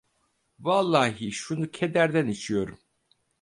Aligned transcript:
Vallahi 0.59 1.31
şunu 1.31 1.71
kederden 1.71 2.27
içiyorum. 2.27 2.79